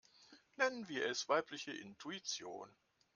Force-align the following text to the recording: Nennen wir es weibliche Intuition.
Nennen 0.55 0.87
wir 0.89 1.05
es 1.05 1.29
weibliche 1.29 1.73
Intuition. 1.73 2.67